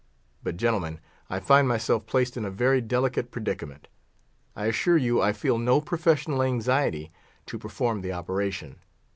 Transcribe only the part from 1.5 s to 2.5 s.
myself placed in a